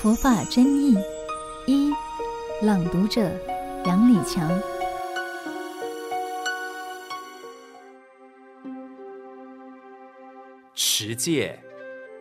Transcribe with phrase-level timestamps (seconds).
[0.00, 0.96] 佛法真义
[1.66, 1.92] 一，
[2.62, 3.20] 朗读者
[3.84, 4.48] 杨礼强。
[10.72, 11.58] 持戒，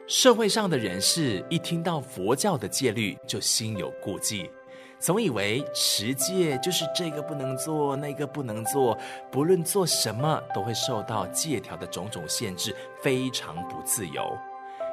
[0.08, 4.50] 社会上的人士一听到佛教的戒律，就心有顾忌。
[4.98, 8.98] 总以为持戒就是这个不能做，那个不能做，
[9.32, 14.36] 不论做什么都会受到戒条的种种限制，非常不自由。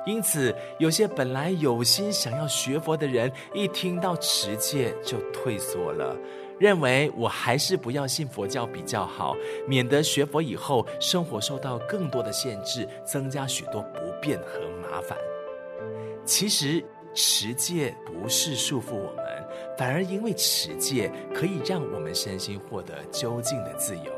[0.07, 6.17] 因此，有些本来有心想要学佛的人，一听到持戒就退缩了，
[6.58, 9.35] 认为我还是不要信佛教比较好，
[9.67, 15.17] 免得学佛以后生活受到更多的限制，增加许多不便和麻烦。
[16.25, 16.84] 其实，
[17.14, 19.25] 持戒不是束缚我们。
[19.76, 24.12] 反而因为持戒可以让我们身心获得究竟的自由，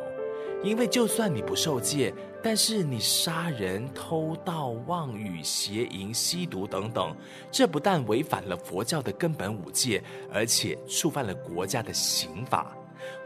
[0.62, 7.14] 因为就算你不受戒，但是你杀人、偷盗、妄语、邪淫、吸毒等等，
[7.52, 12.76] 这不但违反了佛教的根本五戒，而且触犯了国家的刑法，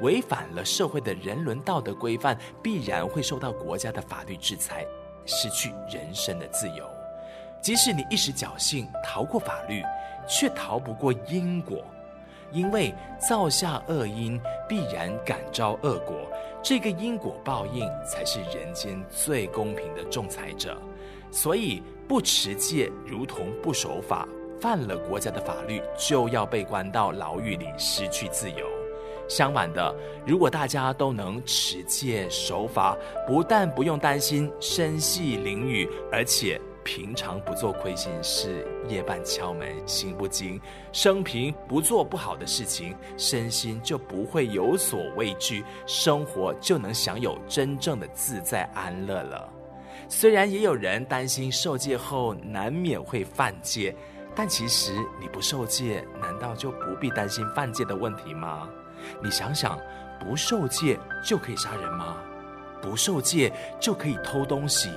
[0.00, 4.86] 违反了社会的人伦道德规范，必然会受到国家的法律制裁，
[5.24, 6.84] 失去人身的自由。
[7.62, 9.82] 即使你一时侥幸逃过法律，
[10.28, 11.84] 却逃不过因果。
[12.52, 16.16] 因为造下恶因，必然感召恶果，
[16.62, 20.76] 这个因果报应才是人间最公平的仲裁者。
[21.30, 24.26] 所以不持戒，如同不守法，
[24.60, 28.66] 犯了国家的法律，就要被关到牢狱里，失去自由。
[29.28, 29.94] 相反的，
[30.26, 36.60] 如果大家都能持戒守法，不但不用担心身系囹圄，而且。
[36.84, 40.60] 平常不做亏心事，夜半敲门心不惊，
[40.92, 49.52] 生平不做不好的事情，身心就不会有所畏惧，生活就能享有真正的自在安乐了。
[50.08, 53.94] 虽然也有人担心受戒后难免会犯戒，
[54.34, 58.68] 但其实你不受戒，难道就不必担心犯戒的问题吗？
[59.22, 59.78] 你想想，
[60.18, 62.16] 不受戒就可以杀人吗？
[62.82, 64.90] 不受戒就可以偷东西？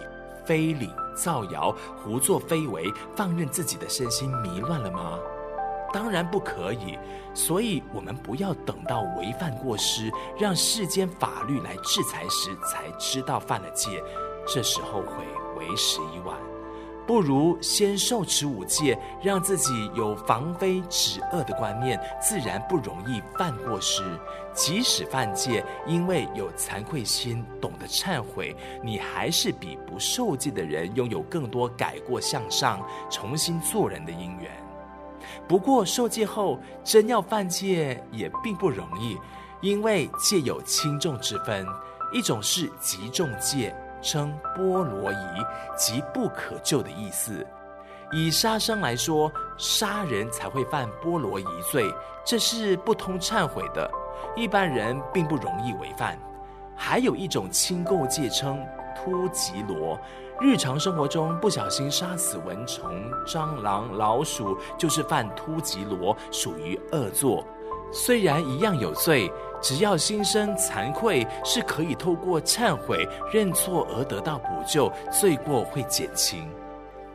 [0.45, 5.17] 非礼、造谣、胡作非为，放任自己的身心迷乱了吗？
[5.91, 6.97] 当然不可以。
[7.35, 14.03] 所以，我们不要等到违犯过失，让世间法律来制裁时，才知道犯了戒，
[14.47, 15.23] 这时后悔
[15.57, 16.52] 为时已晚。
[17.05, 24.03] 不如先受持五戒，让自己有防非止恶的观念，自然不容易犯过失。
[24.53, 34.51] 即使犯戒，因为有惭愧心，懂得忏悔，你还是比不受戒的人拥有更多改过向上、重新做人的因缘。
[35.47, 39.17] 不过受戒后真要犯戒也并不容易，
[39.59, 41.65] 因为戒有轻重之分，
[42.13, 43.75] 一种是极重戒。
[44.03, 45.17] 称波罗夷，
[45.75, 47.45] 即不可救的意思。
[48.11, 51.91] 以杀生来说，杀人才会犯波罗夷罪，
[52.23, 53.89] 这是不通忏悔的，
[54.35, 56.15] 一般人并不容易违犯。
[56.75, 58.63] 还有一种轻垢戒称
[58.95, 59.99] 突击罗，
[60.39, 67.43] 日常生活中不小心杀死蚊虫、蟑螂、老鼠，就是犯突击罗，属于恶作。
[67.93, 69.31] 虽然一样有罪，
[69.61, 76.49] 只要心生惭愧，是可以透过忏悔、认错而得到补救，罪过会减轻。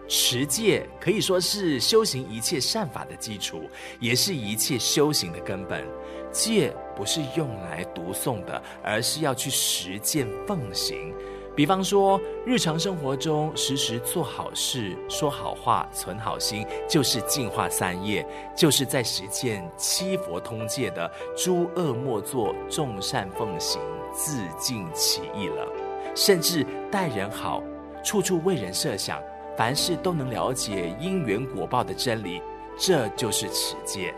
[0.06, 3.68] 持戒可以说是修行一切善法的基础，
[4.00, 5.84] 也是一切修行的根本。
[6.30, 11.12] 戒不是用来读诵的，而是要去实践奉行。
[11.58, 18.24] 比方说，日常生活中时时做好事、说好话、存好心，就是净化三业，
[18.56, 23.80] 就是在实践七佛通戒的“诸恶莫作，众善奉行，
[24.12, 25.66] 自净其意”了。
[26.14, 27.60] 甚至待人好，
[28.04, 29.20] 处处为人设想，
[29.56, 32.40] 凡事都能了解因缘果报的真理，
[32.78, 34.14] 这就是持戒。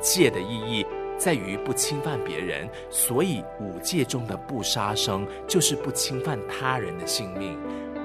[0.00, 0.86] 戒的意义，
[1.18, 7.58] 在于不侵犯别人，所以五戒中的不杀生就是不侵犯他人的性命，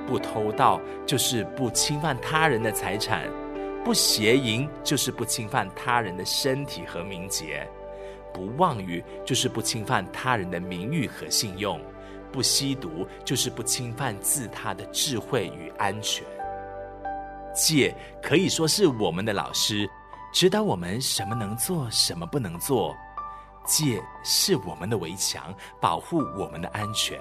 [0.07, 3.29] 不偷盗就是不侵犯他人的财产，
[3.85, 7.67] 不邪淫就是不侵犯他人的身体和名节，
[8.33, 11.79] 不妄语就是不侵犯他人的名誉和信用，
[12.31, 16.25] 不吸毒就是不侵犯自他的智慧与安全。
[17.53, 19.87] 戒可以说是我们的老师。
[20.33, 22.97] 指导我们什么能做，什么不能做。
[23.65, 27.19] 戒是我们的围墙，保护我们的安全。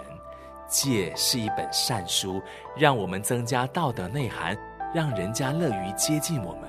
[0.66, 2.40] 戒是一本善书，
[2.76, 4.56] 让我们增加道德内涵，
[4.94, 6.62] 让人家乐于接近我们。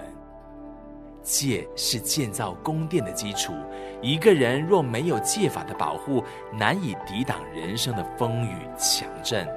[1.22, 3.54] 戒是建造宫殿的基础。
[4.02, 6.22] 一个人若没有戒法的保护，
[6.52, 9.48] 难以抵挡人生的风雨强震。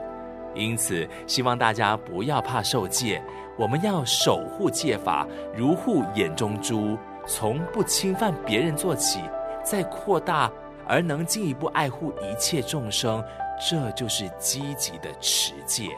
[0.55, 3.21] 因此，希望大家不要怕受戒。
[3.59, 6.97] 我们要守护戒法，如护眼中珠，
[7.27, 9.21] 从不侵犯别人做起，
[9.69, 10.51] 再扩大
[10.87, 13.23] 而能进一步爱护一切众生，
[13.69, 15.89] 这就是积极的持戒。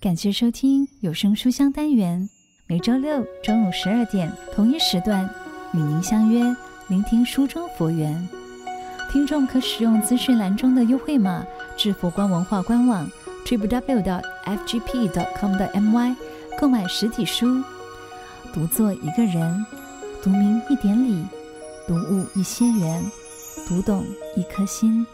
[0.00, 2.28] 感谢收听有声书香单元，
[2.66, 5.28] 每周六中午十二点同一时段
[5.74, 6.42] 与您相约，
[6.88, 8.28] 聆听书中佛缘。
[9.12, 11.44] 听众可使用资讯栏中的优惠码
[11.76, 13.06] 至佛光文化官网
[13.44, 14.16] www.fgp.com.my
[16.58, 17.62] 购买实体书。
[18.52, 19.64] 读作一个人，
[20.26, 21.24] 读明一点理，
[21.86, 23.00] 读悟一些缘，
[23.68, 25.06] 读懂一颗心。